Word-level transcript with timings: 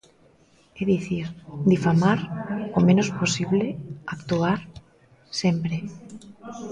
É 0.81 0.83
dicir, 0.93 1.25
difamar, 1.71 2.19
o 2.77 2.79
menos 2.87 3.09
posible; 3.19 3.65
actuar, 4.15 4.59
sempre. 5.41 5.77